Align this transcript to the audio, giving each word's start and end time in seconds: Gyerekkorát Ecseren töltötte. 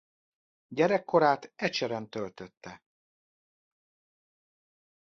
Gyerekkorát 0.67 1.51
Ecseren 1.55 2.09
töltötte. 2.09 2.81